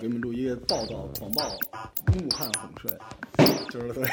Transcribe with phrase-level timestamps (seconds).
[0.00, 1.42] 给你们录一个暴躁狂暴
[2.06, 2.90] 怒汉哄睡，
[3.68, 4.08] 就是对。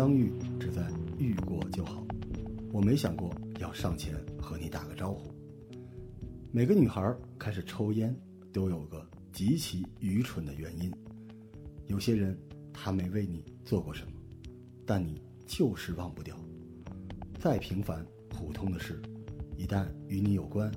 [0.00, 2.02] 相遇，只在遇过就好。
[2.72, 5.30] 我没想过要上前和你打个招呼。
[6.50, 8.16] 每个女孩开始抽烟，
[8.50, 10.90] 都有个极其愚蠢的原因。
[11.86, 12.34] 有些人，
[12.72, 14.12] 他没为你做过什么，
[14.86, 16.34] 但你就是忘不掉。
[17.38, 19.02] 再平凡普通的事，
[19.58, 20.72] 一旦与你有关，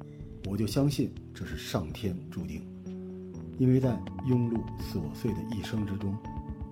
[0.50, 2.62] 我就相信这是上天注定。
[3.58, 3.92] 因为在
[4.28, 6.14] 庸碌琐碎的一生之中，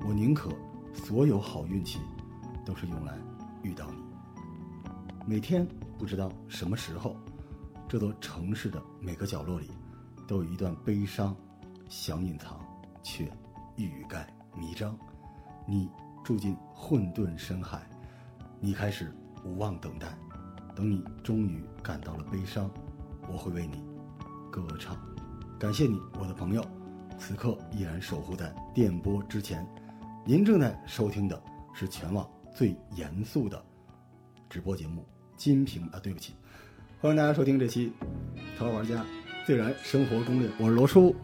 [0.06, 0.52] 我宁可
[0.94, 1.98] 所有好运气
[2.66, 3.17] 都是用来
[3.64, 4.02] 遇到你。
[5.26, 5.67] 每天
[5.98, 7.16] 不知道什么时候，
[7.88, 9.70] 这座城市的每个角落里，
[10.28, 11.36] 都有一段悲伤，
[11.90, 12.59] 想隐藏
[13.03, 13.31] 却
[13.76, 14.98] 欲盖弥彰。
[15.68, 15.90] 你
[16.23, 17.88] 住进混沌深海，
[18.59, 19.14] 你开始
[19.46, 20.18] 无望等待。
[20.75, 22.72] 等你终于感到了悲伤，
[23.28, 23.84] 我会为你
[24.50, 24.98] 歌唱。
[25.59, 26.66] 感谢你，我的朋友，
[27.20, 29.68] 此刻依然守护在电波之前。
[30.25, 33.62] 您正在收听的是全网最严肃的
[34.50, 35.02] 直播节目
[35.38, 36.34] 《金瓶》啊，对不起，
[37.00, 37.88] 欢迎大家收听这期
[38.58, 39.06] 《淘宝玩家
[39.46, 41.16] 自然生活攻略》，我是罗叔。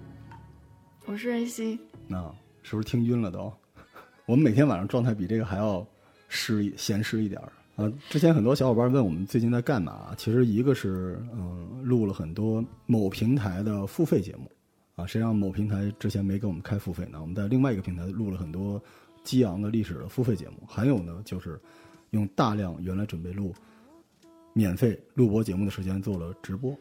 [1.05, 3.51] 我是瑞希，那是不是听晕了都？
[4.25, 5.85] 我们每天晚上状态比这个还要
[6.27, 7.91] 湿一闲湿一点儿啊。
[8.09, 14.49] 之前很多小伙伴问我们最近在干嘛，其实一个是嗯录了很多某平台的付费节目
[14.95, 17.19] 啊，谁让某平台之前没给我们开付费呢？
[17.21, 18.81] 我们在另外一个平台录了很多
[19.27, 21.59] 激昂的历史的付费节目，还有呢就是
[22.11, 23.53] 用大量原来准备录
[24.53, 26.73] 免费录播节目的时间做了直播。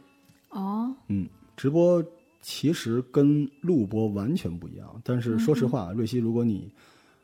[0.50, 2.00] 哦，嗯，直播
[2.40, 5.02] 其实跟录播完全不一样。
[5.02, 6.72] 但是说实话，瑞希，如果你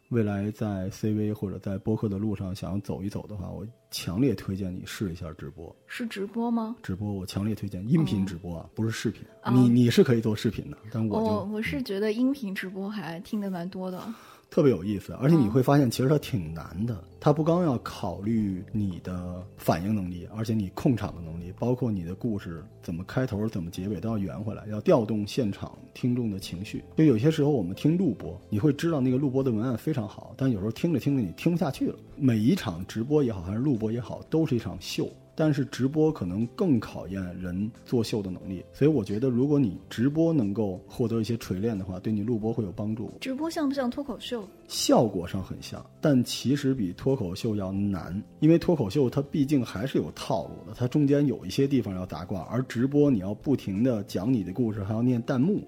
[0.08, 5.74] 未来在 CV 或者在播客的路上想要走一走的话，我强烈推荐你试一下直播。
[5.86, 6.74] 是直播吗？
[6.82, 9.22] 直播我强烈推荐音频直播啊，不是视频。
[9.44, 14.12] 哦你你是可以做视频的，但我我是觉得音频直播还听得蛮多的。
[14.52, 17.02] 特别有意思，而且你嗯会发现其实它挺难的。
[17.18, 26.84] 它不光要考虑你的反应能力，而且你控场的能力，包括你的故事怎么开头、怎么结尾都要圆回来，要调动现场听众的情绪。
[26.94, 31.98] 就有些时候我们听录播，你会知道那个录播的文案非常好，但有时候听着听着你听不下去了。
[32.16, 35.08] 每一场直播也好，还是录播也好，都是一场秀。
[35.34, 43.10] 但是直播可能更考验人作秀的能力，所以我觉得如果你直播能够获得一些锤炼的话，对你录播会有帮助。
[43.20, 44.46] 直播像不像脱口秀？
[44.68, 55.62] 效果上很像，但其实比脱口秀要难，因为脱口秀它毕竟还是有套路的，它中间有一些地方要打挂，而直播你要不停的讲你的故事，还要念弹幕，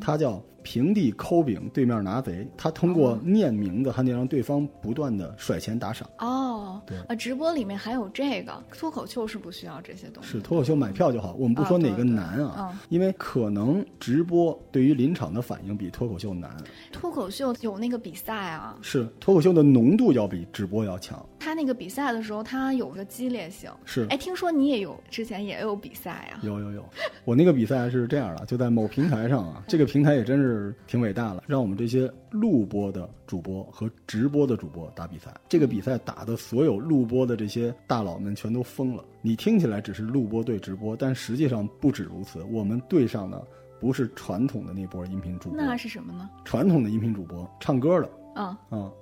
[0.00, 6.10] 它叫平地抠饼，对面拿贼，他通过念名字还能让对方不断的甩钱打赏。
[6.18, 10.28] 哦对，啊，直播里面还有这个，脱口秀是不需要这些东西。
[10.28, 16.50] 是脱口秀买票就好，我们不说哪个难啊，啊对对因为可能直播对于临场的反应比脱口秀难，
[16.90, 23.70] 脱口秀有那个比赛啊，是脱口秀的浓度要比直播要强，他那个比赛的时候，他有个激烈性。
[23.84, 26.40] 是哎，听说你也有之前也有比赛啊？
[26.42, 26.84] 有有有，
[27.24, 30.55] 我那个比赛是这样的，就在某平台上啊， 这个平台也真是
[30.86, 35.34] 挺伟大了，让我们这些录播的主播和直播的主播打比赛。
[35.48, 39.04] 这个比赛打的所有录播的这些大佬们全都疯了。
[39.22, 43.42] 你听起来只是录播对直播，但实际上不止如此，我们对上的
[43.80, 46.28] 不是传统的那波音频主播，那是什么呢？
[46.44, 48.10] 传统的音频主播唱歌的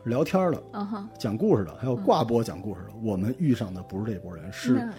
[0.05, 0.63] 聊天的。
[1.19, 4.93] 讲故事的，还有挂播讲故事的，我们遇上的不是这波人，是那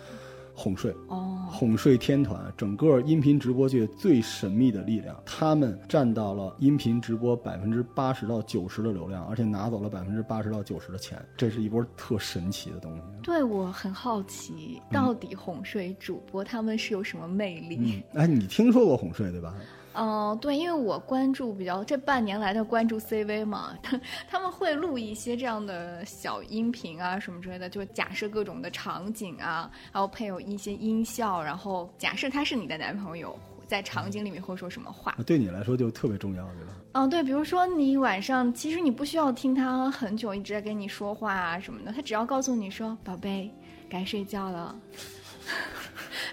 [0.56, 0.96] 哄睡。
[1.10, 13.02] 哦，哄睡天团，整个音频直播界最神秘的力量，他们占到了音频直播百分之八十到九十的流量，而且拿走了百分之八十到九十的钱，这是一波特神奇的东西。
[13.22, 18.04] 对我很好奇，到底哄睡主播他们是有什么魅力？
[18.14, 19.54] 嗯，哎，你听说过哄睡对吧？
[19.98, 23.78] 嗯、对，因为我关注比较这半年来的关注 CV 嘛，
[24.30, 33.38] 他们会录一些这样的小音频啊什么之类的，就假设各种的场景啊，然后配有一些音效，然后假设他是你的男朋友，
[33.68, 35.16] 在场景里面会说什么话？
[35.18, 36.74] 那对你来说就特别重要，对吧？
[36.94, 43.52] 嗯，对，比如说你晚上，其实你不需要听他很久一直在跟你说话啊什么的，他只要告诉你说“宝贝，
[43.90, 44.76] 该睡觉了”，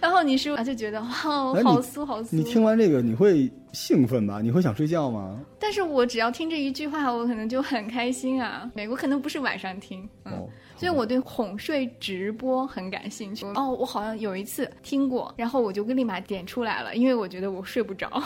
[0.03, 2.27] 然后你说就觉得哇，好酥好酥。
[2.33, 4.41] 你听完这个你会兴奋吧？
[4.43, 5.39] 你会想睡觉吗？
[5.61, 8.69] 但是我只要听这一句话，我可能就很开心啊。
[8.75, 13.47] 美国可能不是晚上听，嗯，哦，所以我对哄睡直播很感兴趣。
[13.55, 18.21] 哦，我好像有一次听过，然后我就立马点出来了，因为我觉得我睡不着。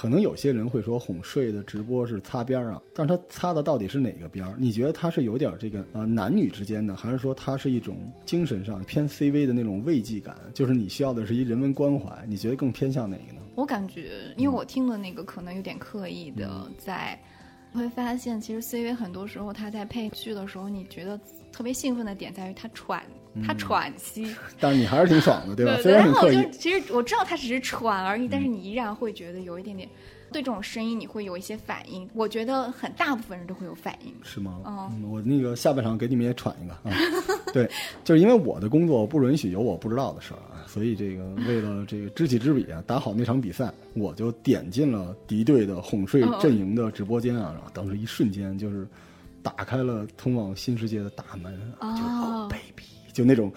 [0.00, 4.54] 可能有些人会说哄睡的直播是擦边儿啊，但是他擦的到底是哪个边儿？
[4.58, 10.34] 你觉得他是有点这个呃男女之间的，还是说他是一种精神上偏 CV 的那种慰藉感？
[10.54, 13.42] 就是你需要的是一人文关怀，你觉得更偏向哪个呢？
[13.56, 17.20] 我感觉，因为我听的那个可能有点刻意的在，
[17.74, 21.20] 会发现其实 CV 很多时候他在配剧的时候，你觉得
[21.52, 23.04] 特别兴奋的点在于他喘，
[23.46, 24.26] 他喘息，
[24.58, 25.78] 但是你还是挺爽的，对吧？
[25.82, 29.88] 对后我就，其实我知道他只是喘而已，但是你依然会觉得有一点点
[30.32, 32.08] 对这种声音你会有一些反应。
[32.14, 34.14] 我觉得很大部分人都会有反应。
[34.22, 34.60] 是吗？
[34.64, 36.96] 哦嗯，我那个下半场给你们也喘一个啊。
[37.52, 37.68] 对，
[38.04, 48.86] 就是因为我的工作不允许有我不知道的事儿啊，所以这个 为了这个知己知彼啊，打好那场比赛，我就点进了敌对的哄睡阵营的直播间啊，然后当时一瞬间就是
[49.42, 53.52] 打开了通往新世界的大门啊，就哦 oh baby，就那种。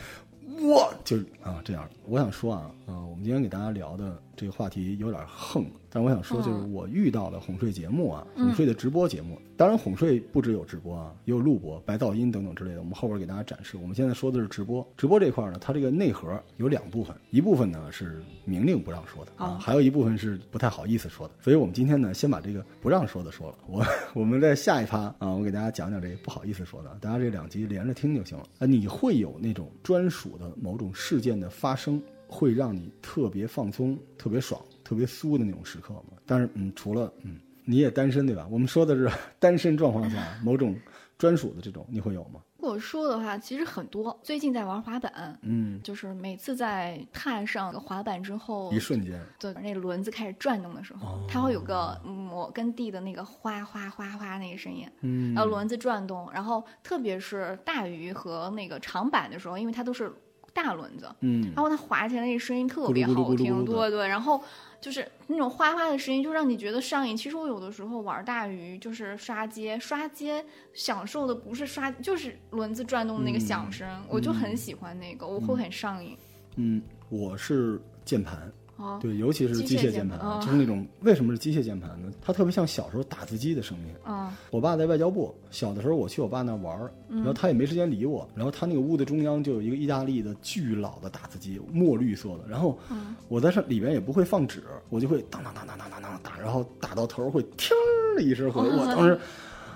[0.63, 1.89] 哇，就啊这样。
[2.05, 12.79] 我想说啊，呃，我们今天给大家聊的这个话题有点横，但我想说，就是我遇到的哄睡节目啊，哄睡的直播节目，当然哄睡不只有直播啊，也有录播、白噪音等等之类的。
[12.79, 13.77] 我们后边给大家展示。
[13.77, 21.33] 我们现在说的是直播，直播这块呢，它这个内核有两部分，一部分呢是明令不让说的啊，还有一部分是不太好意思说的。
[21.39, 23.57] 所以我们今天呢，先把这个不让说的说了。
[23.67, 28.43] 我我们在下一趴啊，我给大家讲讲这个不好意思说的，大家这两集连着听就行了。
[28.59, 31.93] 啊，你会有那种专属的某种事件的发生。
[32.27, 36.17] 会让你特别放松、特别爽、特别酥的那种时刻吗？
[36.25, 38.47] 但是，嗯，除了嗯，你也单身对吧？
[38.49, 39.09] 我们说的是
[39.39, 40.75] 单身状况下某种
[41.17, 42.41] 专属的这种，你会有吗？
[42.57, 44.17] 如果说的话，其实很多。
[44.23, 60.09] 最近在玩滑板，嗯，就是每次在踏上滑板之后，一瞬间，对，那轮子开始转动的时候，哦它会有个抹跟地的那个哗哗哗哗那个声音，嗯然后轮子转动，然后特别是大鱼和那个长板的时候，因为它都是
[60.53, 64.41] 大轮子，嗯然后它滑起来那个声音特别好听，对对，然后
[64.79, 67.17] 就是那种哗哗的声音，就让你觉得上瘾。
[67.17, 76.17] 其实我有的时候玩大鱼，就是刷街，刷街享受的不是刷，就是轮子转动的那个响声，我就很喜欢那个，我会很上瘾。
[76.57, 78.51] 嗯，我是键盘。
[78.77, 82.11] 哦，对，尤其是机械键盘，就是那种为什么是机械键盘呢？
[82.21, 83.93] 它特别像小时候打字机的声音。
[84.03, 86.77] 啊，我爸在外交部，小的时候我去我爸那玩
[87.07, 97.75] 然后他也没时间理我，然后他那个屋的中央就有一个意大利的巨老的打字机，墨绿色的，然后嗯我在上里边也不会放纸，我就会当当当当当当当打，然后打到头会 听
[98.15, 99.19] 的一声回，我 当时，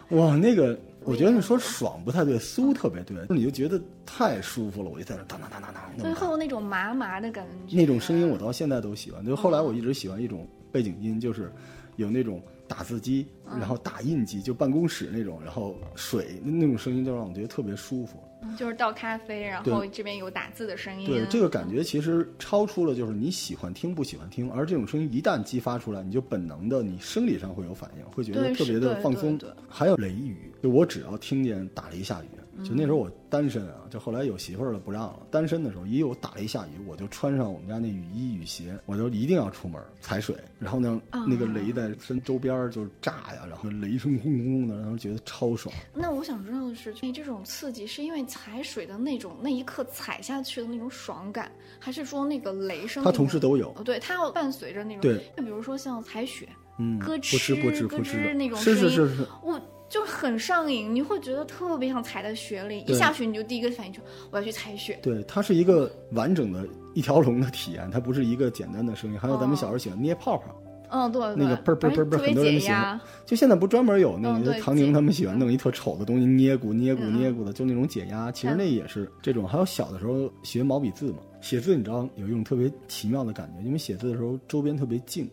[0.10, 0.78] 哇，那个
[1.08, 6.14] 我觉得你说爽不太对，酥特别对，你就觉得太舒服了，我就在那当当当当当那最。
[6.14, 9.26] 后那种麻麻的感觉，那种声音我到现在都喜欢。
[9.26, 11.50] 就后来我一直喜欢一种背景音，就是
[11.96, 18.18] 有那种打字机，然后打印机，就办公室那种，然后水那种声音，就让我觉得特别舒服。
[18.58, 21.06] 就是倒咖啡，然后这边有打字的声音。
[21.08, 29.40] 对，这个感觉其实超出了就是你喜欢听不喜欢听，而这种声音一旦激发出来，你就本能的你生理上会有反应，会觉得特别的放松。
[29.68, 32.28] 还有雷雨，就我只要听见打雷下雨。
[32.64, 35.20] 就那时候我单身啊，就后来有媳妇儿了不让了。
[35.30, 40.36] 单身的时候，一有打雷下雨，我就穿上我们家那雨衣雨鞋，我就一定要出门踩水。
[40.60, 45.74] 然后呢，啊那个雷在身周边儿就是炸呀，然后雷声轰轰轰的，然后觉得超爽。
[45.94, 53.04] 那我想知道的是，你这种刺激是因为踩水的那种那一刻踩下去的那种爽感，还是说那个雷声？
[53.04, 53.70] 它同时都有。
[53.78, 55.02] 哦，对，它要伴随着那种。
[55.02, 55.18] 对。
[55.36, 56.48] 就比如说像踩雪，
[56.80, 59.28] 嗯，咯吱咯吱咯吱的那种是声音，是是是。
[59.44, 64.00] 我就很上瘾，你会觉得特别想踩在雪里，一下雪你就第一个反应就
[64.32, 65.00] 我要去踩雪。
[65.02, 69.20] 对，它是一个完整的一条龙的体验，它不是一个简单的声音。
[69.20, 70.54] 还有咱们小时候喜欢捏泡泡，
[70.90, 73.02] 嗯，对对，那个嘣儿嘣儿嘣嘣很多人解压喜欢。。
[73.26, 78.30] 就现在不专门有那个，唐宁他们喜欢弄一特丑的东西，捏鼓捏鼓嗯捏鼓的，就那种解压。
[78.30, 79.48] 其实那也是这种。
[79.48, 85.30] 还有小的时候学毛笔字嘛，写字你知道有一种特别奇妙的感觉，因为写字的时候周边特别静。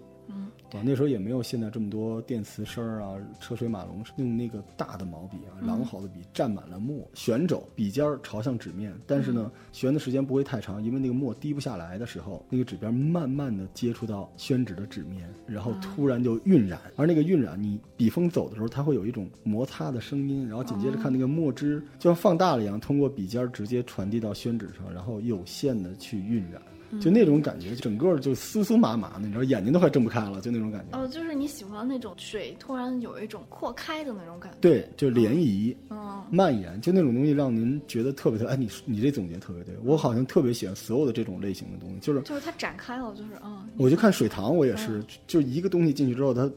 [0.74, 5.66] 嗯，啊，那时候也没有现在这么多电磁声儿啊，车水马龙，用那个大的毛笔啊，嗯。
[5.66, 26.60] 狼毫的笔蘸满了墨，旋轴，笔尖儿朝向纸面，但是呢，旋的时间不会太长，因为那个墨滴不下来的时候，那个纸边慢慢的接触到宣纸的纸面，然后突然就晕染，而那个晕染，你笔锋走的时候，它会有一种摩擦的声音，然后紧接着看那个墨汁就像放大了一样，通过笔尖儿直接传递到宣纸上，然后有限的去晕染。
[27.00, 30.98] 就那种感觉，整个就酥酥麻麻的，你知道，眼睛都快睁不开了，就那种感觉。
[30.98, 34.58] 哦，就是你喜欢那种水突然有一种扩开的那种感觉。
[34.60, 38.54] 对，就涟漪、嗯，蔓延，就那种东西让您觉得特别特别。
[38.54, 46.50] 哎，你你这总结特别对，我好像特别喜欢所有的这种类型的东西，就是就是它展开了，就是嗯，我就看水塘，我也是，就一个东西进去之后，它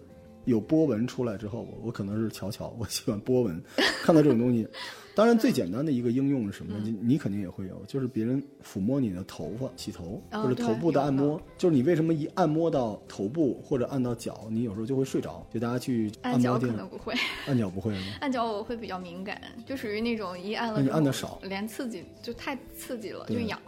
[0.48, 3.62] 有波纹出来之后，我我可能是瞧瞧，我喜欢波纹，
[4.02, 4.68] 看到这种东西。
[5.14, 6.84] 当然，最简单的一个应用是什么呢？
[6.86, 15.46] 你你肯定也会有，就是别人抚摸你的头发、洗头或者头部的按有摩，就是你为什么一按摩到头部或者按到脚，你有时候就会睡着。
[15.52, 17.14] 就大家去按摩店，能不会，
[17.48, 18.06] 按脚不会吗？
[18.22, 23.60] 按脚我会比较敏感，就属于那种一按了那你按的少连刺激就太刺激了，就痒。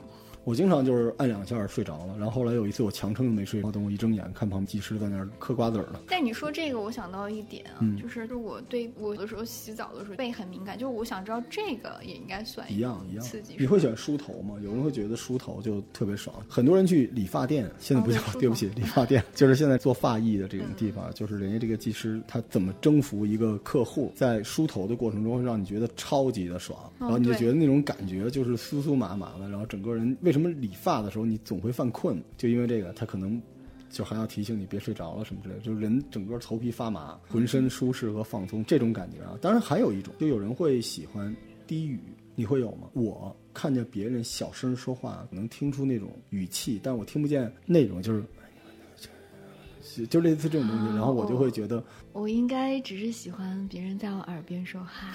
[0.43, 6.00] 我经常就是按两下睡着了，然后后来有一次我强撑着没睡，等我一睁眼看旁边技师在那儿嗑瓜子儿呢。
[6.08, 13.55] 但你说这个，我想到一点啊，嗯就是就是我对我有的时候洗澡的时候背很敏感，就是我想知道这个也应该算一样一样刺激。
[13.60, 14.55] 你会喜欢梳头吗？
[14.63, 16.36] 有人会觉得梳头就特别爽。
[16.48, 33.41] 很多人去理发店，现在不叫、哦对对不起，理发店就是现在做发艺的这种地方，就是人家这个技师他怎么征服一个客户，在梳头的过程中让你觉得超级的爽，哦然后你就觉得那种感觉就是酥酥麻麻的，然后整个人为什么理发的时候你总会犯困，就因为这个，他可能。
[33.89, 39.36] 就还要提醒你别睡着了什么之类的，就是人整个头皮发麻，浑身舒适和放松这种感觉啊。
[39.41, 42.00] 当然还有一种，就有人会喜欢低语，
[42.36, 42.88] 你会有吗？
[42.93, 51.83] 我看见别人小声说话，能听出那种语气，但我听不见内容，就是就类似这种东西，然后我就会觉得
[52.13, 55.12] 我应该只是喜欢别人在我耳边说话。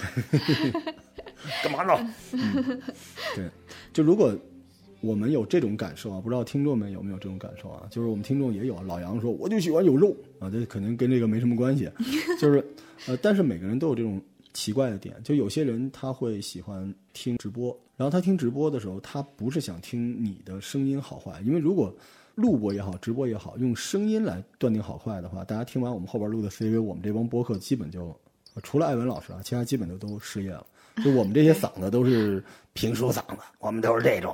[1.63, 2.13] 干嘛呢？
[2.33, 2.81] 嗯
[3.37, 3.49] 对，
[3.93, 4.37] 就如果
[5.05, 7.87] 我们有这种感受啊，不知道听众们有没有这种感受啊？
[7.91, 11.87] 就是我们听众也有，老杨说我就喜欢有肉啊，这肯定跟这个没什么关系，
[12.41, 12.65] 就是
[13.05, 14.19] 呃，但是每个人都有这种
[14.53, 21.95] 奇怪的点，就有些人他会喜欢听直播，然后他听直播的时候，他不是想听你的声音好坏，因为如果
[22.33, 28.13] 录播也好，直播也好，用声音来断定好坏的话，大家听完我们后边录的 CV，我们这帮播客基本就
[28.63, 30.65] 除了艾文老师啊，其他基本就都失业了。
[31.03, 34.33] 就我们这些嗓子都是评书嗓子，我们都是这种。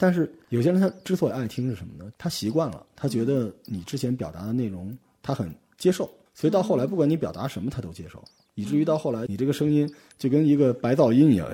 [0.00, 2.10] 但是有些人他之所以爱听是什么呢？
[2.16, 8.22] 他习惯了，他觉得你之前表达的内容他很接受，所以到后来不管你表达什么他都接受，
[8.54, 11.48] 以至于到后来你这个声音就跟一个白噪音一样，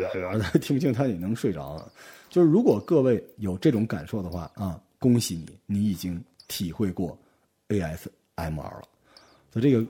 [0.60, 1.90] 听不清他也能睡着了。
[2.28, 7.18] 就是如果各位有这种感受的话啊，恭喜你，你已经体会过
[7.68, 8.82] ASMR 了。
[9.50, 9.82] 所以这个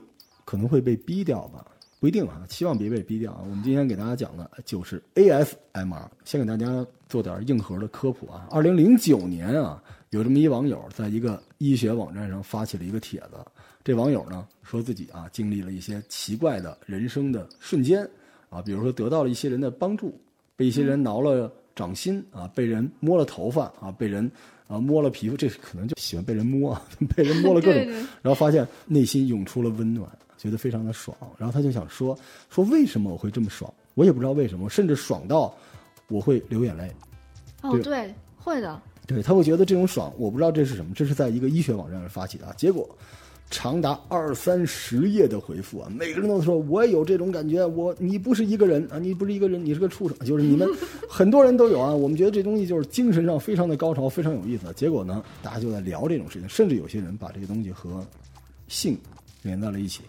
[0.45, 1.65] 可能会被逼掉吧，
[1.99, 3.39] 不一定啊，希望别被逼掉啊。
[3.41, 8.47] 我们今天给大家讲的就是 ASMR，先给大家做点硬核的科普啊。
[8.51, 13.37] 二零零九年啊，有这么一网友在一个医学网站上发起了一个帖子，
[13.83, 18.07] 这网友呢说自己啊经历了一些奇怪的人生的瞬间
[18.49, 20.19] 啊，比如说得到了一些人的帮助，
[20.55, 24.29] 被一些人挠了掌心啊，被人摸了头发啊，被人
[24.67, 30.07] 啊摸了皮肤，这可能就喜欢被人摸啊， 被人摸了各种 对对，然后发现内心涌出了温暖，
[30.37, 31.17] 觉得非常的爽。
[31.37, 32.17] 然后他就想说
[32.49, 33.71] 说为什么我会这么爽？
[33.95, 35.53] 我也不知道为什么，甚至爽到
[36.07, 36.91] 我会流眼泪。
[37.63, 38.79] 哦对，会的。
[39.07, 42.53] 对他会觉得这种爽，我不知道这是什么，这是在一个医学网站上发起的啊。
[42.57, 42.87] 结果
[43.49, 50.67] 长达二三十页的回复啊，每个人都说我也有这种感觉，我你不是一个人啊，你不是一个人，你是个畜生，就是你们
[51.09, 51.93] 很多人都有啊。
[51.93, 54.71] 我们觉得这东西就是精神上非常的高潮，非常有意思。
[54.75, 58.05] 结果呢，大家就在聊这种事情，甚至有些人把这个东西和
[58.67, 58.97] 性
[59.41, 60.01] 连在了一起。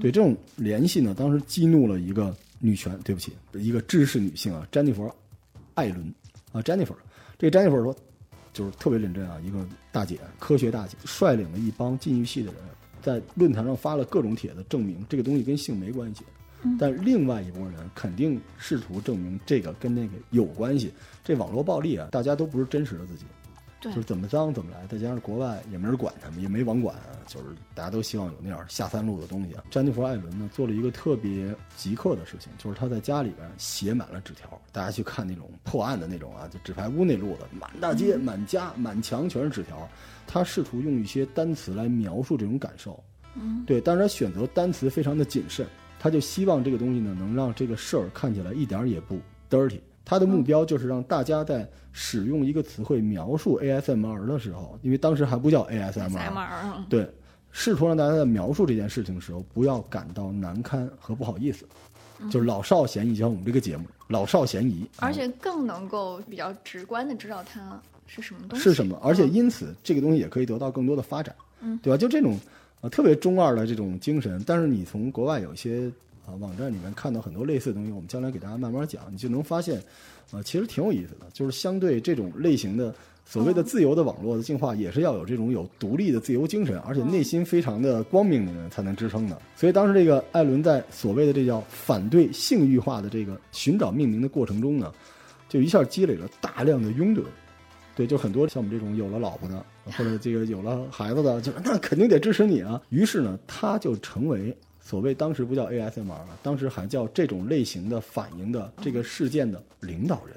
[0.00, 5.04] 对这种联系呢，当时激怒了一个女权，对不起，一个知识女性啊，詹妮弗·
[5.74, 6.14] 艾伦
[6.52, 6.94] 啊，Jennifer，
[7.38, 7.96] 这个 Jennifer 说，
[8.52, 12.60] 就是特别认真啊，一个大姐，科学大姐，率领了一帮禁欲系的人，
[13.00, 16.22] 在论坛上发了各种帖子，证明这个东西跟性没关系。
[16.78, 20.92] 但另外一拨人肯定试图证明这个跟那个有关系。
[21.24, 23.41] 这网络暴力啊，大家都不是真实的自己，对
[23.90, 24.86] 就是怎么脏怎么来。
[24.86, 29.64] 再加上国外也没人管他们，也没网管啊，就是大家都希望有那样下三路的东西啊。
[29.70, 34.60] 詹妮弗·艾伦呢，做了一个特别极客的事情，就是他在家里边写满了纸条。
[34.70, 39.88] 大家去看那种破案的那种啊，就纸牌屋那路子，满大街、满家、满墙全是纸条。
[40.26, 43.02] 他试图用一些单词来描述这种感受，
[43.34, 45.66] 嗯，对，但是他选择单词非常的谨慎，
[45.98, 49.18] 他就希望这个东西呢，能让这个事儿看起来一点儿也不
[49.50, 49.80] dirty。
[50.04, 57.08] 他的目标就是让大家在使用一个词汇描述 ASMR 的时候，因为当时还不叫 ASMR，对，
[57.50, 61.66] 试图让大家在描述这件事情的时候，不要感到难堪和不好意思，
[62.30, 68.62] 就是老少咸宜，就像我们这个节目，老少咸宜，而且更能够比较直观的知道它是什么东西。
[68.62, 71.78] 是什么，而且嗯因此这个东西也可以得到更多的发展，嗯。
[71.82, 71.96] 对吧？
[71.96, 72.38] 就这种
[72.80, 75.90] 呃特别中二的这种精神，但是你从国外有一些
[76.26, 79.82] 啊，网站里面看到很多类似的东西，我们将来给大家慢慢讲，你就能发现，
[80.30, 89.36] 呃，其实挺有意思的，就是相对这种类型的所谓的自由的网络的进化，也是要有这种有独立的自由精神，而且内心非常的光明的人才能支撑的。
[89.56, 94.92] 所以当时这个艾伦在所谓的这叫反对性欲化的这个寻找命名的过程中呢，
[95.48, 97.24] 就一下积累了大量的拥趸。
[97.94, 102.80] 对，就很多像我们这种有了老婆的，或者这个有了孩子的，就那肯定得支持你啊。
[102.88, 110.36] 于是呢，他就成为所谓当时不叫 ASMR 了，当时还叫这种类型的反应的这个事件的领导人，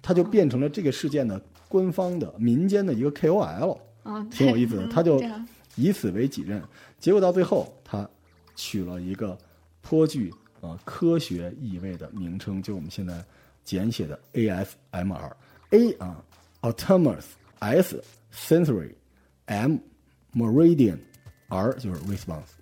[0.00, 4.86] 他就变成了这个事件的官方的民间的一个 KOL，啊，挺有意思的。
[4.86, 5.20] 他就
[5.74, 6.62] 以此为己任，
[6.98, 8.08] 结果到最后他
[8.54, 9.36] 取了一个
[9.82, 13.22] 颇具啊科学意味的名称，就我们现在
[13.64, 16.24] 简写的 ASMR，A 啊
[16.62, 17.24] autonomous
[17.58, 18.92] S sensory
[19.46, 19.78] M
[20.32, 20.98] meridian
[21.48, 22.52] R 就是 response，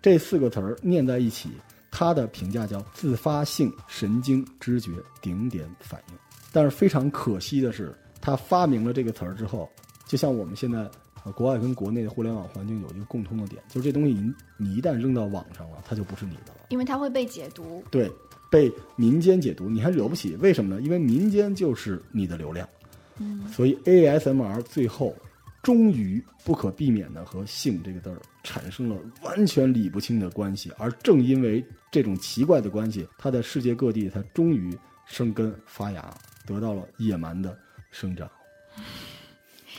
[0.00, 1.50] 这四个词儿念在一起，
[1.90, 6.14] 它的评价叫自发性神经知觉顶点反应。
[6.52, 9.68] 但是非常可惜的是，他发明了这个词儿之后，
[10.06, 10.88] 就像我们现在
[11.24, 16.66] 呃国外跟国内的互联网环境有一个共通的点，就是这东西你你一旦扔到网上了，它就不是你的了。
[16.70, 17.82] 因为它会被解读。
[17.90, 18.10] 对，
[18.50, 20.36] 被民间解读，你还惹不起。
[20.36, 20.80] 为什么呢？
[20.80, 22.66] 因为民间就是你的流量。
[23.18, 25.14] 嗯，所以 ASMR 最后
[25.62, 31.62] 终于不可避免的和性这个字儿产生了完全理不清的关系，而正因为
[31.92, 34.74] 这种奇怪的关系，它在世界各地它终于
[35.04, 36.14] 生根发芽，
[36.46, 37.54] 得到了野蛮的
[37.90, 38.26] 生长。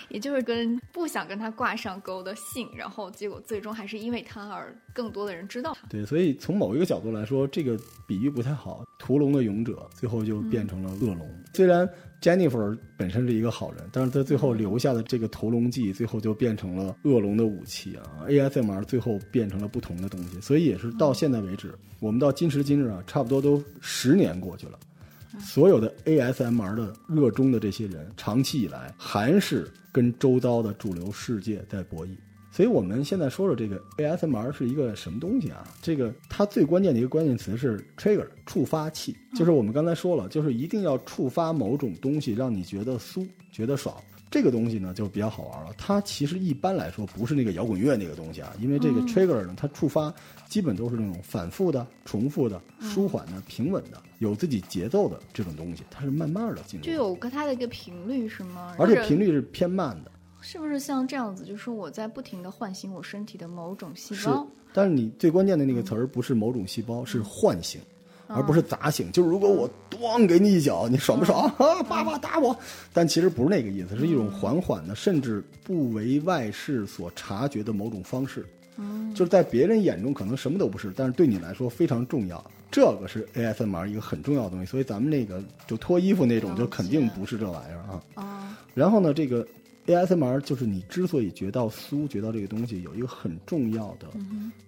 [0.09, 5.87] 也就是跟不想跟他挂上钩的性，然后结果最终还是因为他而更多的人知道他。
[5.87, 8.83] 对，所以从某一个角度来说，这个比喻不太好。
[8.97, 11.27] 屠龙的勇者最后就变成了恶龙。
[11.53, 11.89] 虽然
[12.21, 18.27] Jennifer 本身是一个好人，但是他最后留下的这个屠龙记，最后就变成了恶龙的武器啊。
[18.27, 24.77] ASMR 最后变成了不同的东西，所以也是到现在为止，我们到今时今日啊，差不多都十年过去了。
[25.39, 32.11] 所有的 ASMR 的热衷的这些人，长期以来还是跟周遭的主流世界在博弈。
[32.51, 35.63] 所以我们现在说说这个 ASMR 是一个什么东西啊？
[35.81, 43.95] 这个它最关键的一个关键词是 trigger 触发器，就是我们刚才说了，就是一定要触发某种东西，让你觉得酥，觉得爽。
[44.31, 50.13] 这个东西呢就比较好玩了，它其实一般来说不是那个摇滚乐那个东西啊，因为这个 trigger 呢，它触发
[50.47, 58.75] 基本都是那种反复的、重复的、舒缓的、平稳的、有自己节奏的这种东西，它是慢慢的进入，就有个它的一个频率是吗？
[58.77, 60.11] 而且频率是偏慢的。
[60.41, 61.43] 是不是像这样子？
[61.43, 67.81] 就是我在不停的唤醒我身体的某种细是胞。，但是你最关键的那个词儿不是某种细胞，是唤醒，
[68.29, 69.11] 而不是砸醒。
[69.11, 71.45] 就是如果我咣给你一脚，你爽不爽？
[71.57, 72.55] 啊，爸爸打我！
[72.93, 78.45] 但其实不是那个意思，是一种缓缓的，甚至不为外事所察觉的某种方式。
[79.13, 82.41] 就是在别人眼中可能什么都不是，但是对你来说非常重要。
[82.71, 88.01] 这个是 ASMR 一个很重要的东西，所以咱们那个就脱衣服那种，就肯定不是这玩意儿啊。
[88.13, 89.45] 啊，然后呢，这个
[89.95, 94.07] ASMR 就是你之所以觉到酥，觉到这个东西有一个很重要的，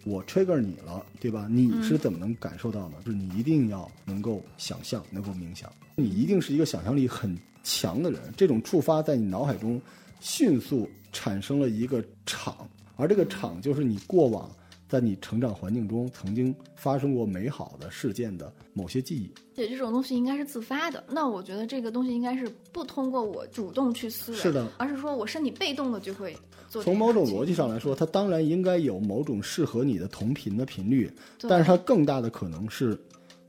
[0.03, 1.47] 我 trigger 你了，对吧？
[1.49, 2.95] 你是怎么能感受到呢？
[3.05, 8.19] 就是你一定要能够想象，能够冥想，你一定是一个想象力很强的人。
[8.35, 9.79] 这种触发在你脑海中
[10.19, 14.49] 迅速产生了一个场，而这个场就是你过往
[14.91, 19.31] 在你成长环境中曾经发生过美好的事件的某些记忆。
[19.55, 21.01] 对，这种东西应该是自发的。
[21.09, 26.35] 那我觉得这个东西应该是不通过我主动去思维，是的而是说我身体被动的就会
[26.67, 32.99] 做从某种逻辑上来说，它当然应该有某种适合你的同频的频率，但是它更大的可能是，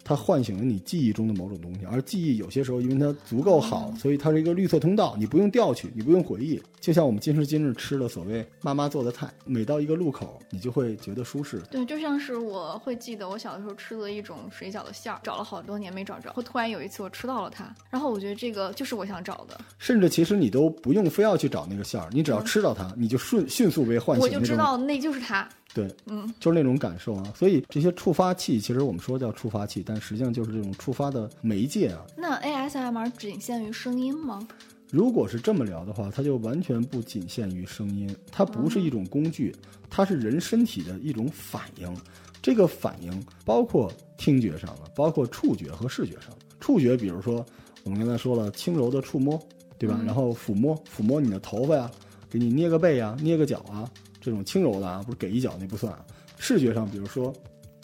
[0.04, 6.60] 它唤醒了你记忆中的某种东西，而记忆有些时候因为它足够好，所以它是一个绿色通道，你不用调取，你不用回忆。
[6.80, 11.62] 就像我们今时今日吃了所谓妈妈做的菜，每到一个路口，你就会觉得舒适。
[11.70, 25.48] 对，就像是我会记得我小的时候吃的一种水饺的馅儿，找了好多年没找着，会突然有一次我吃到了它，然后我觉得这个就是我想找的，甚至其实你都不用非要去找那个馅儿，你只要吃到它，你就迅迅速被唤醒我就知道那就是它。
[25.74, 27.32] 对，嗯，就是那种感受啊。
[27.36, 32.04] 所以这些触发器，其实我们说叫触发器，但实际上就是这种触发的媒介啊。
[32.16, 34.46] 那 ASMR 仅限于声音吗？
[34.90, 39.54] 如果是这么聊的话，它就完全不仅限于声音，它不是一种工具，
[39.88, 41.96] 它是人身体的一种反应。
[42.42, 46.38] 这个反应包括听觉上的，包括触觉和视觉上的。
[46.60, 47.44] 触觉，比如说
[47.84, 49.40] 我们刚才说了，轻柔的触摸，
[49.78, 49.98] 对吧？
[50.04, 51.90] 然后抚摸，抚摸你的头发呀，
[52.28, 53.88] 给你捏个背呀，捏个脚啊，
[54.22, 56.02] 这种轻柔的啊，不是给一脚那不算啊。
[56.38, 57.34] 视觉上，比如说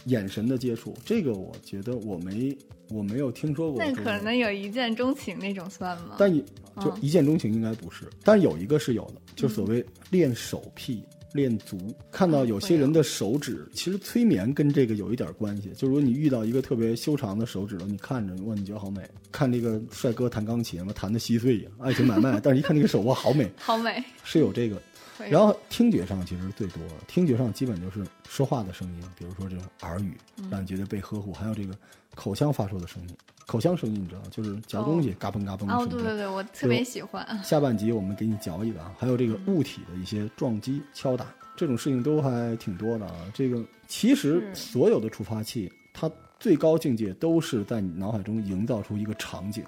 [0.04, 2.56] 眼神的接触，这个我觉得我没
[2.88, 4.02] 我没有听说过这个。
[4.02, 6.14] 那可能有一见钟情那种算吗？
[6.18, 6.40] 但也
[6.80, 11.02] 就嗯一见钟情应该不是，但有一个是有的，就所谓练手癖
[11.34, 11.76] 练足，
[12.10, 15.70] 看到有些人的手指，其实催眠跟这个有一点关系。
[15.76, 19.02] 就如果你遇到一个特别修长的手指头，你看着哇，你觉得好美。
[19.30, 22.40] 看这个帅哥弹钢琴，嘛，弹的稀碎呀，爱情买卖。
[22.40, 24.80] 但是一看那个手哇，好美， 好美，是有这个。
[25.30, 30.16] 然后听觉上其实最多，听觉上基本就是说话的声音，比如说这种耳语，
[30.50, 31.74] 让你觉得被呵护，还有这个
[32.14, 33.16] 口腔发出的声音。
[33.46, 35.84] 口腔声音你知道，就是嚼东西嘎嘣嘎嘣的声音。
[35.84, 37.26] 哦，对对对，我特别喜欢。
[37.42, 41.26] 下半集我们给你嚼一个啊，还有这个物体的一些撞击、敲打，
[41.56, 43.14] 这种事情都还挺多的啊。
[43.32, 49.64] 这个其实所有的触发器，它最高境界都是在你脑海中营造出一个场景，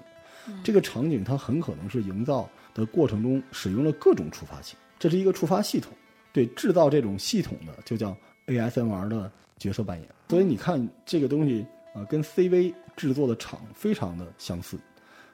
[0.63, 5.91] 这个场景它很可能是营造的过程中使用了各种触发器，这是一个触发系统。
[6.31, 8.15] 对，制造这种系统的就叫
[8.47, 10.07] ASMR 的角色扮演。
[10.29, 11.65] 所以你看这个东西。
[11.93, 14.77] 啊，跟 CV 制作的场非常的相似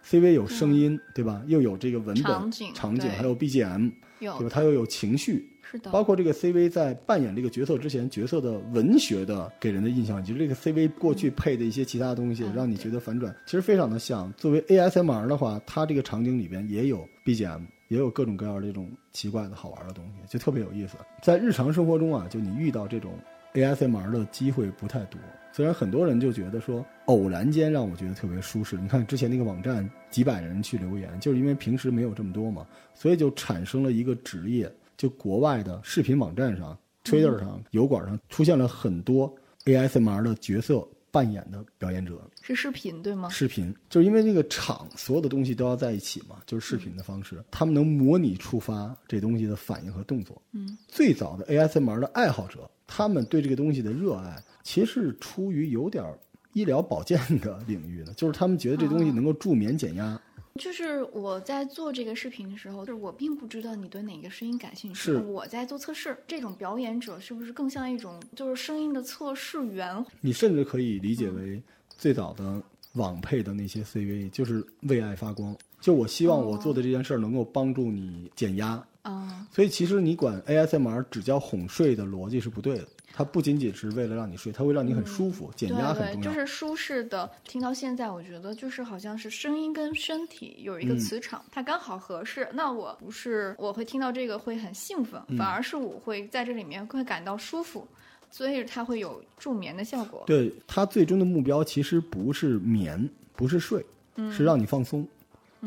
[0.04, 1.40] ，CV 有声音，对吧？
[1.46, 4.50] 又有这个文本场景，场景还有 BGM，对吧？
[4.50, 5.92] 它又有情绪，是的。
[5.92, 14.34] 包括这个 CV 在扮演这个角色之前，角色的文学的给人的印象，以及这个 CV 过去配的一些其他东西，让你觉得反转，其实非常的像。
[14.34, 20.98] 作为 ASMR 的话，它这个场景里边也有 BGM，也有各种各样的这种奇怪的好玩的东西，就特别有意思。
[21.22, 23.14] 在日常生活中啊，就你遇到这种
[23.54, 25.20] ASMR 的机会不太多。
[25.54, 28.78] 虽然很多人就觉得说，偶然间让我觉得特别舒适。
[28.78, 39.34] 你看之前那个网站几百人去留言，就是因为平时没有这么多嘛，所以就产生了一个职业，就国外的视频网站上、Twitter 上、油管上出现了很多
[39.66, 42.20] ASMR 的角色扮演的表演者。
[42.42, 43.30] 是视频对吗？
[43.30, 50.42] 视频就是因为那个场所有的东西都要在一起嘛，就是视频的方式，他们能模拟触发这东西的反应和动作。
[50.54, 54.42] 嗯，最早的 ASMR 的爱好者，他们对这个东西的热爱。
[54.64, 56.04] 其实是出于有点
[56.52, 60.20] 医疗保健的领域的，就是他们觉得这东西能够助眠减压。
[60.58, 65.00] 就是我在做这个视频的时候，就是我并不知道你对哪个声音感兴趣。
[65.00, 70.06] 是我在做测试，这种表演者是不是更像一种就是声音的测试员？
[70.22, 72.62] 你甚至可以理解为最早的
[72.94, 75.56] 网配的那些 CV，就是为爱发光。
[75.80, 79.48] 就我希望我做的这件事儿能够帮助你减压啊。
[79.52, 82.88] 所以其实你管 ASMR 只叫哄睡的逻辑是不对的。
[83.18, 86.30] 它不仅仅是为了让你睡，它会让你很舒服，减压很重要。
[86.30, 87.28] 就是舒适的。
[87.46, 92.48] 听到现在，我觉得就是好像是声音跟身体有一个磁场，它刚好合适。
[92.54, 97.88] 那我不是我会听到这个会很兴奋，反而是我会在这里面会感到舒服，
[98.30, 100.24] 所以它会有助眠的效果。
[100.28, 103.84] 对，它最终的目标其实不是眠，不是睡，
[104.32, 105.08] 是让你放松。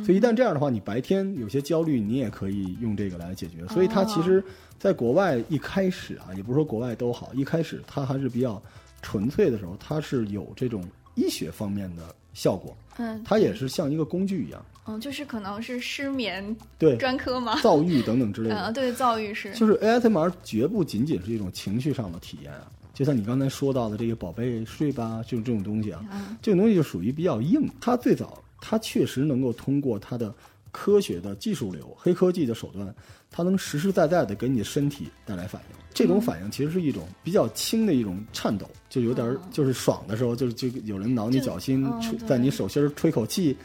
[0.04, 3.66] 所以一旦这样的话，你白天有些焦虑，你也可以用这个来解决。
[3.68, 4.42] 所以它其实。
[4.80, 8.62] 在国外一开始啊，也不是说国外都好，一开始它还是比较
[9.02, 10.82] 纯粹的时候，它是有这种
[11.16, 12.74] 医学方面的效果。
[12.96, 14.64] 嗯，它也是像一个工具一样。
[14.86, 17.60] 嗯，就是可能是失眠对专科吗？
[17.60, 18.56] 躁郁等等之类的。
[18.56, 19.52] 嗯，对，躁郁是。
[19.52, 26.02] 就是 ASMR 绝不仅仅是一种情绪上的体验啊，就像你刚才说到的这个“宝贝睡吧”这种这种东西啊，
[26.40, 27.68] 这种东西就属于比较硬。
[27.82, 30.34] 它最早，它确实能够通过它的
[30.70, 32.94] 科学的技术流、黑科技的手段。
[33.30, 43.56] 它能实实在在的给你的身体带来反应，这种反应其实是一种比较轻的一种颤抖，就有点就是爽的时候，就是就有人挠你脚心，吹在你手心吹口气，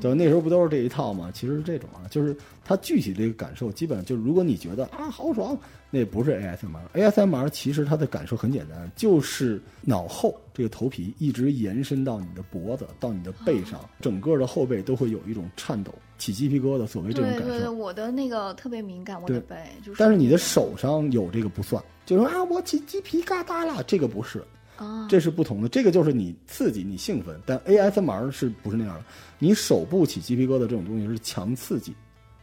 [0.00, 1.30] 对那时候不都是这一套吗？
[1.34, 5.58] 其实是这种啊，就是它具体这个感受，基本上就是如果你觉得啊好爽，
[5.90, 15.92] 那不是 ASMR，ASMR 其实它的感受很简单，就是脑后这个头皮一直延伸到你的脖子到你的背上，整个的后背都会有一种颤抖。
[16.18, 17.48] 起鸡皮疙瘩，所谓这种感受。
[17.48, 19.98] 对对对，我的那个特别敏感，我的背就是。
[19.98, 24.44] 但是你的手上有这个不算，就说啊，我起鸡皮疙瘩了，这个不是，
[24.76, 25.68] 啊，这是不同的。
[25.68, 29.04] 这个就是你刺激，你兴奋，但 ASMR 是不是那样的？
[29.38, 31.94] 你手部起鸡皮疙瘩这种东西是强刺激。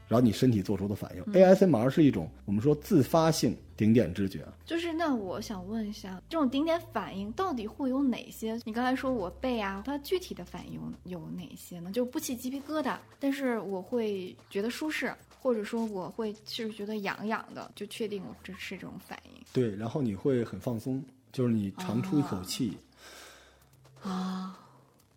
[0.08, 4.44] 然后你身体做出的反应，ASMR 是一种我们说自发性顶点知觉。
[4.65, 8.60] 就是那我想问一下，这种顶点反应到底会有哪些？
[8.65, 11.92] 你刚才说我背啊，它具体的反应有哪些呢？
[11.92, 19.41] 就不起鸡皮疙瘩，但是我会觉得舒适，或者说我会是觉得痒痒的，就确定我这是这种反应。
[19.54, 22.78] 对，然后你会很放松，就是你长出一口气。
[24.02, 24.60] 啊。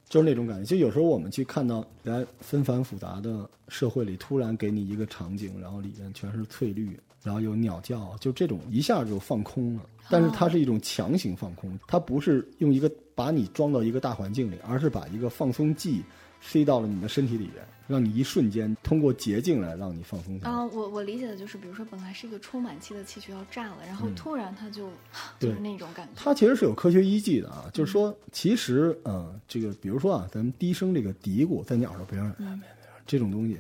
[0.09, 9.87] 就是那种感觉，就有时候我们去看到来纷繁复杂的社会里，突然给你一个场景，然后里面全是翠绿，然后有鸟叫，就这种一下就放空了。
[10.11, 16.03] 但是它是一种强行放空，它不是用一个把你装到一个大环境里，而是把一个放松剂
[16.43, 17.67] 塞到了你的身体里边。
[17.87, 20.65] 让你一瞬间通过捷径来让你放松下来啊！
[20.67, 24.91] 我我理解的就是，比如说本来是一个充满气的气球要炸了，然后突然它就
[25.39, 26.13] 就是那种感觉。
[26.17, 32.61] 它其实是有科学依据的啊，就是说，其实呃，这个比如说啊，咱们低声这个嘀咕在你耳朵边上，
[33.07, 33.59] 这种东西，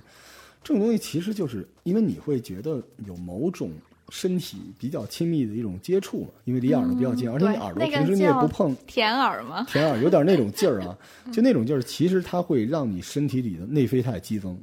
[0.62, 3.72] 这种东西其实就是因为你会觉得有某种
[4.14, 9.64] 身体比较亲密的一种接触嘛，因为离耳朵比较近，而且你耳朵平时你也不碰，舔耳吗？
[9.66, 10.94] 舔耳有点那种劲儿啊，
[11.32, 14.54] 就那种劲儿，其实它会让你身体里的内啡肽激增，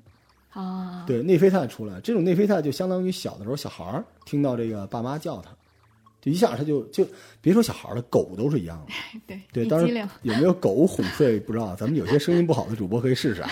[0.52, 5.50] 啊，对，内啡肽出来，这种内啡肽就相当于小的时候小孩儿听到这个爸妈叫他，
[6.22, 7.04] 就一下他就就
[7.42, 8.94] 别说小孩儿了，狗都是一样的。
[9.26, 13.50] 对对，当然一激灵有没有狗哄睡不知道，咱们有些声音不好的主播可以试试啊。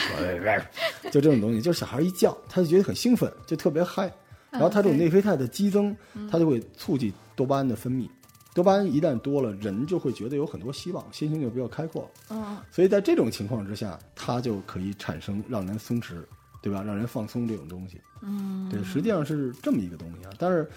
[1.12, 4.13] 就这种东西，就是小孩一叫，他就觉得很兴奋，就特别嗨。
[4.60, 5.96] 然后它这种内啡肽的激增，
[6.32, 8.08] 它就会促进多巴胺的分泌。
[8.54, 12.10] 多巴胺一旦多了，人就会觉得有很多希望，心情就比较开阔。
[12.30, 16.15] 嗯所以在这种情况之下，它就可以产生让人松弛，
[16.62, 16.82] 对吧？
[16.84, 18.02] 让人放松这种东西。
[18.22, 20.32] 嗯，对，实际上是这么一个东西啊。
[20.39, 20.67] 但是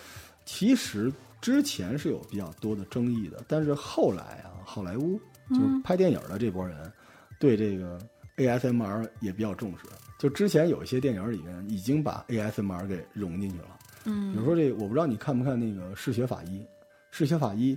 [0.44, 6.92] 其实之前是有比较多的争议的，但是后来啊，好莱坞就是拍电影的这波人，
[7.38, 7.98] 对这个
[8.36, 9.84] ASMR 也比较重视。
[10.20, 13.78] 就之前有一些电影里面已经把 ASMR 给融进去了。
[14.04, 16.58] 嗯比如说这，我不知道你看不看那个《嗜血法医》，
[17.10, 17.74] 《嗜血法医》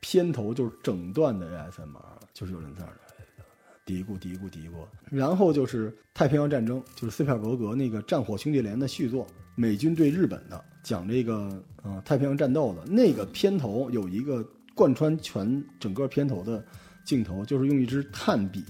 [0.00, 2.02] 片头就是整段的 ASMR，
[2.34, 2.98] 就是有人在那儿
[3.86, 4.86] 嘀咕嘀咕嘀咕。
[5.10, 16.62] 然后就是太平洋战争，就是斯皮尔伯格那个《战火兄弟连》的续作，美军对日本的，讲这个呃太平洋战斗的那个片头有一个贯穿全整个片头的
[17.06, 18.62] 镜头，就是用一支炭笔，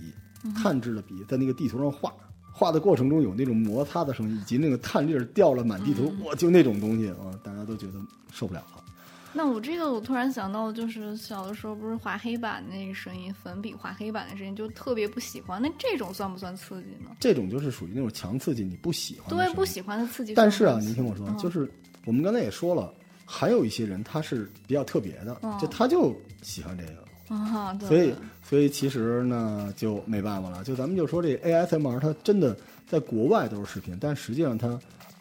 [0.63, 2.15] 炭制的笔在那个地图上画。
[2.53, 7.95] 画的过程中有那种摩擦的声音，以及那个炭粒儿掉了满地图，哇，就那种东西啊，大家都觉得
[8.33, 8.85] 受不了了。
[9.33, 15.63] 那我这个我突然想到，就是小的时候不是划黑板那个声音，粉笔划黑板的声音，就特别不喜欢。
[15.63, 17.13] 那这种算不算刺激呢？
[17.21, 20.35] 这种就是属于那种强刺激，你不喜欢对，不喜欢的刺激。
[20.35, 21.71] 但是啊，您听我说，嗯就是
[22.05, 22.93] 我们刚才也说了，
[23.25, 30.65] 还有一些人他是比较特别的，嗯就他就喜欢这个，啊，对所以所以其实呢就没办法了。
[30.65, 34.79] 就咱们就说这 ASMR，它真的在国外都是视频，但实际上它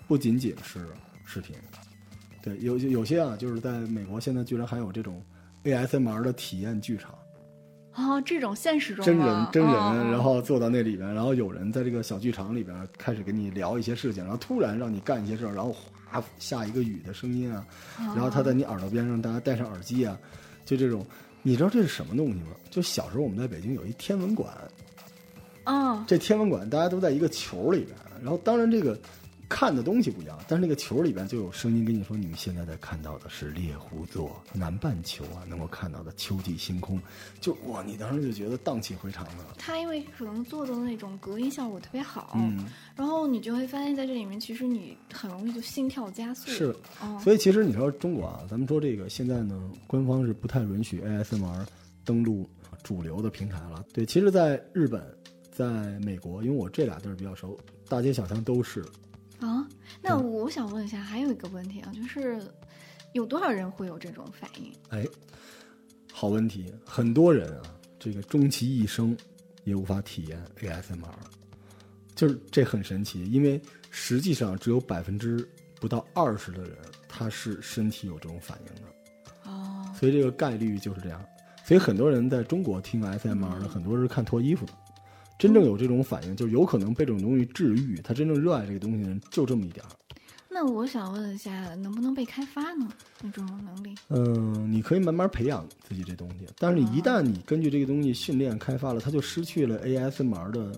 [0.08, 0.88] 不仅仅是
[1.24, 1.56] 视频。
[2.42, 5.22] 对，有有些啊，就是在美国现在居然还有这种
[5.64, 7.14] ASMR 的体验剧场。
[7.92, 15.76] 啊，这种现实中真人吗真人，嗯然后坐到那里边，然后有人在这个小剧场里边开始跟你聊一些事情，然后突然让你干一些事儿，然后
[16.10, 17.66] 哗下一个雨的声音啊，
[17.98, 20.18] 然后他在你耳朵边上，大家戴上耳机啊，
[20.66, 21.06] 就这种，
[21.42, 22.56] 你知道这是什么东西吗？
[22.70, 24.54] 就小时候我们在北京有一天文馆，
[25.64, 29.00] 啊，这天文馆大家都在一个球里边，然后当然这个
[29.50, 37.02] 看的东西不一样，但是那个球里边就有声音跟你说，你们现在在看到的是猎户座南半球啊，能够看到的秋季星空，
[37.42, 39.44] 就哇，你当时就觉得荡气回肠的。
[39.58, 42.64] 它因为可能做的那种隔音效果特别好，嗯，
[42.96, 46.48] 然后你就会发现在这里面，其实你很容易就心跳加速。
[46.52, 51.66] 是，哦，所以其实你说中国啊，咱们说这个现在呢，官方是不太允许 ASMR
[52.06, 52.48] 登录
[52.84, 53.84] 主流的平台了。
[53.92, 55.04] 对，其实，在日本，
[55.52, 58.86] 在美国，因为我这俩地儿比较熟，大街小巷都是。
[59.90, 62.42] 啊，那嗯我想问一下，还有一个问题啊，就是
[63.14, 64.72] 有多少人会有这种反应？
[64.90, 65.06] 哎，
[66.12, 69.16] 好问题，很多人啊，这个终其一生
[69.64, 71.10] 也无法体验 ASMR，
[72.16, 75.48] 就是这很神奇，因为实际上只有百分之
[75.80, 79.52] 不到二十的人他是身体有这种反应的。
[79.52, 81.24] 哦，所以这个概率就是这样。
[81.66, 84.74] 所以很多人在中国听 ASMR 的，很多人是看脱衣服的。
[85.40, 87.96] 真正有这种反应，就有可能被这种东西治愈。
[88.04, 89.90] 他真正热爱这个东西的人就这么一点儿。
[90.52, 92.90] 那我想问一下，能不能被开发呢？
[93.22, 93.96] 那种能力？
[94.10, 100.72] 嗯，你可以慢慢培养自己这东西，但是一旦你根据这个东西训练开发了，它就失去了 ASMR 的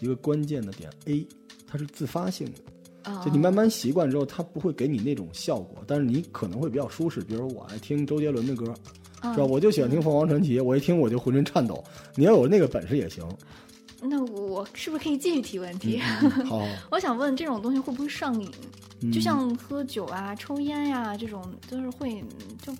[0.00, 1.24] 一个关键的点 A，
[1.68, 3.10] 它是自发性的。
[3.10, 7.20] 啊，就你慢慢习惯之后，它不会给你那种效果，但是你可能会比较舒适。
[7.20, 8.74] 比如我爱听周杰伦的歌，
[9.20, 9.44] 啊是吧？
[9.44, 11.84] 我就喜欢听凤凰传奇，我一听我就浑身颤抖。
[12.14, 13.28] 你要有那个本事也行。
[14.02, 16.00] 那我是不是可以继续提问题？
[16.22, 18.50] 嗯好， 我想问，这种东西会不会上瘾？
[19.00, 22.22] 嗯就像喝酒啊、抽烟呀、这种，就是会
[22.64, 22.72] 就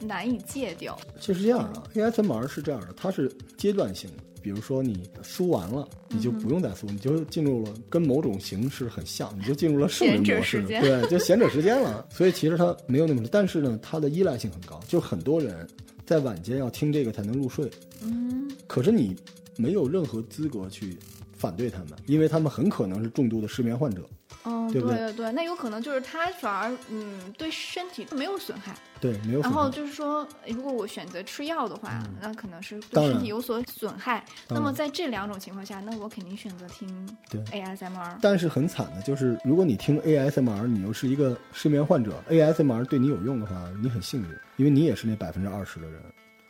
[0.00, 0.98] 难以戒掉。
[1.20, 4.22] 就是这样的，ASMR 是这样的，它是阶段性的。
[4.40, 12.06] 比如说你输完了，你就不用再输，你就进入了跟某种形式很像，你就进入了圣人模式，对， 就闲者时间了。
[12.10, 15.66] 所以其实它没有那么，但是呢，它的依赖性很高，就很多人
[16.06, 17.68] 在晚间要听这个才能入睡，
[18.02, 19.16] 嗯，可是你
[19.56, 20.98] 没有任何资格去
[21.36, 24.08] 反对他们，因为他们很可能是重度的失眠患者。
[24.44, 28.74] 嗯，对不对对对，那有可能就是他反而嗯对身体没有损害。
[29.00, 29.68] 对，没有损然后。
[29.70, 34.24] 就是说，如果我选择吃药的话，那可能是对身体有所损害。
[34.48, 38.18] 那么在这两种情况下，那我肯定选择听对 ASMR。
[38.22, 46.00] 但是很惨的就是，如果你听 ASMR，你又是一个失眠患者，ASMR 对你有用的话，你很幸运，因为你也是那百分之二十的人。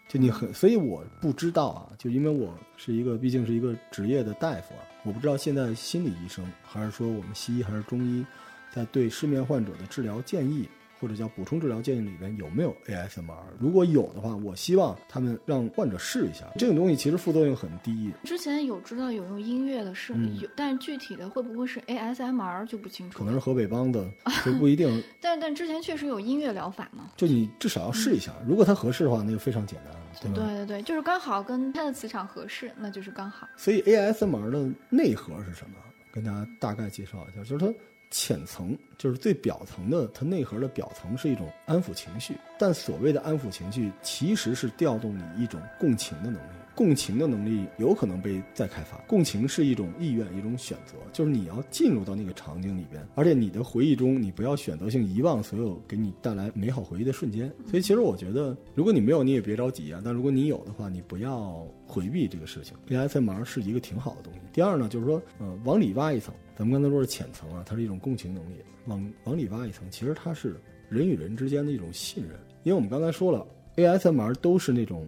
[0.08, 8.24] 就你很，所以我不知道啊，就因为我是一个，毕竟是一个职业的大夫啊，我不知道现在心理医生还是说我们西医还是中医，
[8.72, 10.68] 在对失眠患者的治疗建议
[11.00, 13.34] 或者叫补充治疗建议里边有没有 ASMR？
[13.58, 16.46] 如果有的话，我希望他们让患者试一下。
[16.58, 18.12] 这种东西其实副作用很低。
[18.24, 23.18] 之前有知道有用音乐的是有，但是具体的会不会是 ASMR 就不清楚。
[23.18, 24.08] 可能是河北帮的，
[24.44, 25.02] 就不一定。
[25.20, 27.10] 但但之前确实有音乐疗法嘛？
[27.16, 30.00] 就你至少要试一下，如果它合适的话，那就非常简单，了？
[30.34, 33.46] 对对对，就是刚好跟它的磁场合适，那就是刚好。
[33.56, 35.76] 所以 ASMR 的内核是什么？
[36.10, 37.72] 跟大家大概介绍一下，就是它。
[38.16, 46.56] 浅层就是最表层的，它内核的表层是一种安抚情绪，但所谓的安抚情绪，其实是调动你一种共情的能力。
[46.74, 48.98] 共情的能力有可能被再开发。
[49.06, 57.50] 共情是一种意愿，一种选择，就是你要进入到那个场景里边，而且你的回忆中，你不要选择性遗忘所有给你带来美好回忆的瞬间。
[57.66, 60.02] 所以，其实我觉得，如果你没有，你也别着急啊。
[60.04, 62.76] 但如果你有的话，你不要回避这个事情。
[62.88, 64.40] ASMR 是一个挺好的东西。
[64.52, 68.56] 第二呢，就是说，呃，往里挖一层，咱们刚才说是浅层啊，它是一种共情能力。
[68.86, 70.56] 往往里挖一层，其实它是
[70.88, 72.32] 人与人之间的一种信任。
[72.62, 75.06] 因为我们刚才说了，ASMR 都是那种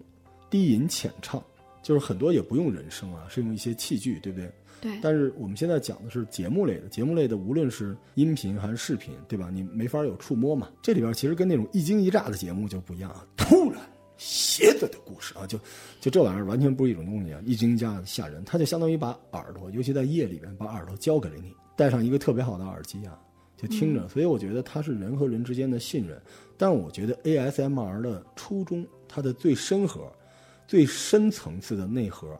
[0.51, 1.43] 低吟浅唱。
[1.81, 4.51] 就是很多也不用人声啊，是用一些器具，对不对？
[4.83, 4.99] 对。
[5.01, 9.49] 但是我们现在讲的是节目类的，节目类的无论是音频还是视频，对吧？
[9.51, 10.69] 你没法有触摸嘛。
[10.83, 13.25] 这里边其实跟那种一惊一乍的节目就不一样啊。
[13.37, 13.81] 突然，
[14.19, 15.59] 蝎子的故事啊，就
[16.01, 18.45] 就这玩意儿完全不是一种东西啊，一惊一乍吓人。
[18.45, 23.19] 它就相当于把耳朵，尤其在夜里边，把耳朵交给了你，戴上一个特别好的耳机啊，
[23.57, 24.07] 就听着。
[24.09, 26.21] 所以我觉得它是人和人之间的信任。
[26.59, 30.13] 但我觉得 ASMR 的初衷，它的最深核。
[30.67, 32.39] 最深层次的内核，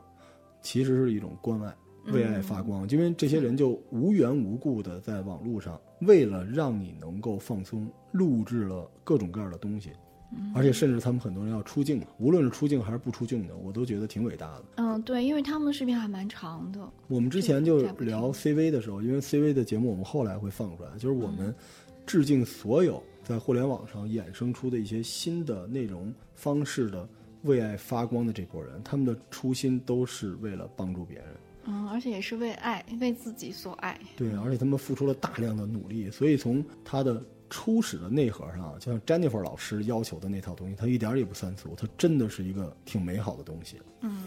[0.61, 1.75] 其实是一种关爱，
[2.11, 2.87] 为爱发光。
[2.87, 9.89] 因为这些人就无缘无故的在网络上，为了让你能够放松，录制了各种各样的东西，
[10.53, 14.63] 而且甚至他们很多人要出镜，无论是出镜还是不出镜的，我都觉得挺伟大的。
[14.75, 16.87] 嗯，对，因为他们的视频还蛮长的。
[17.07, 21.53] 我们之前就聊 CV 的时候，因为 CV 的节目我们后来会放出来，就是我们
[22.05, 27.07] 致敬所有在互联网上衍生出的一些新的内容方式的。
[27.43, 31.27] 为爱发光的这波人，他们的初心都是为了帮助别人，
[31.67, 33.97] 嗯，而且也是为爱，为自己所爱。
[34.17, 43.77] 对，而且他们付出了大量的努力，所以从他的初始的内核上，就像 Jennifer 老师要求的那套东西，它一点也不三俗，它真的是一个挺美好的东西。
[44.01, 44.25] 嗯，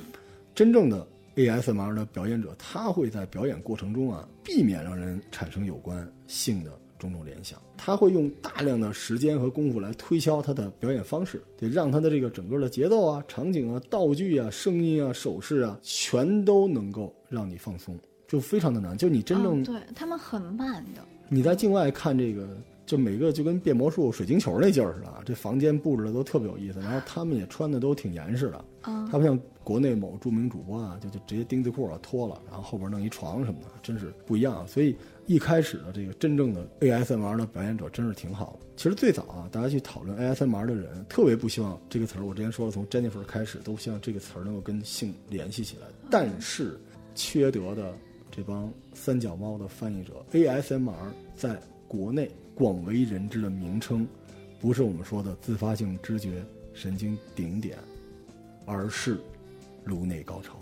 [0.55, 1.07] 真正的
[1.37, 6.71] ASMR 的表演者，他会在表演过程中啊，避免让人产生有关性的。
[6.99, 18.97] 种种联想，他会用大量的时间和功夫来推敲他的表演方式，得让他的这个整个的节奏啊、场景啊、道具啊、声音啊、手势啊，全都能够让你放松，就非常的难。
[18.97, 22.47] 就你真正对他们很慢的，你在境外看这个，
[22.85, 34.97] 就每个就跟变魔术、水晶球那劲儿似的，这房间布置的都特别有意思，然后他们也穿的都挺严实的，他不像国内某著名主播啊，就就直接丁字裤啊脱了，然后后边弄一床什么的，真是不一样，所以。
[35.27, 38.67] 一开始的这个真正的 ASMR 的表演者真是挺好的。
[38.77, 42.25] 其实最早啊，大家去讨论 ASMR 的人，特别不希望这个词儿。
[42.27, 45.87] 我之前说了，从 Jennifer 开始，都希望这个词儿能够跟性联系起来。
[46.11, 46.77] 但是
[47.15, 47.95] 缺德的
[48.33, 50.93] 这帮三脚猫的翻译者，ASMR
[51.37, 51.57] 在
[51.93, 54.09] 国内广为人知的名称，
[54.59, 57.77] 不是我们说的自发性知觉神经顶点，
[58.65, 59.19] 而是
[59.85, 60.59] 颅内高潮。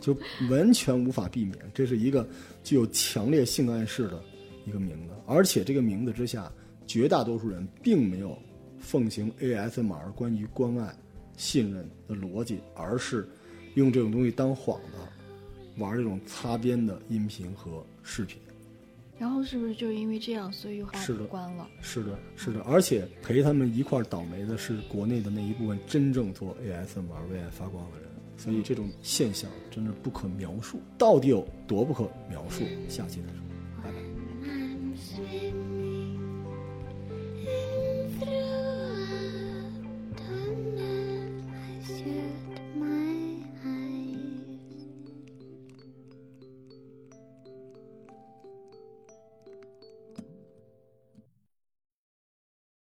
[0.00, 0.16] 就
[0.50, 2.26] 完全无法避免，这是一个
[2.64, 4.22] 具有强烈性暗示的
[4.64, 6.50] 一个名字，而且这个名字之下，
[6.86, 8.38] 绝大多数人并没有
[8.78, 10.96] 奉行 ASMR 关于关爱、
[11.36, 13.28] 信任的逻辑，而是
[13.74, 14.96] 用这种东西当幌子，
[15.76, 18.38] 玩这种擦边的音频和视频。
[19.20, 21.68] 然后是不是就因为这样，所以又是关了？
[21.82, 32.64] 是的，是的，而且陪他们一块儿倒霉的是国内的那一部分真正做 ASMR 为爱发光的人，所以这种现象真的不可描述，到底有多不可描述？
[32.88, 33.42] 下期再说，
[33.84, 33.98] 拜拜。
[38.22, 38.49] I'm